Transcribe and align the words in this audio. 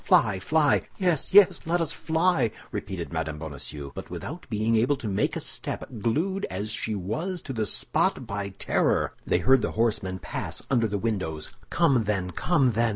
Fly, 0.03 0.39
fly!" 0.39 0.81
"Yes, 0.97 1.31
yes, 1.31 1.61
let 1.67 1.79
us 1.79 1.91
fly!" 1.93 2.49
repeated 2.71 3.13
Mme. 3.13 3.37
Bonacieux, 3.37 3.91
but 3.93 4.09
without 4.09 4.49
being 4.49 4.75
able 4.75 4.95
to 4.97 5.07
make 5.07 5.35
a 5.35 5.39
step, 5.39 5.85
glued 5.99 6.47
as 6.49 6.71
she 6.71 6.95
was 6.95 7.43
to 7.43 7.53
the 7.53 7.67
spot 7.67 8.25
by 8.25 8.49
terror. 8.49 9.13
They 9.27 9.37
heard 9.37 9.61
the 9.61 9.73
horsemen 9.77 10.17
pass 10.17 10.63
under 10.71 10.87
the 10.87 10.97
windows. 10.97 11.51
"Come, 11.69 12.05
then, 12.05 12.31
come, 12.31 12.71
then!" 12.71 12.89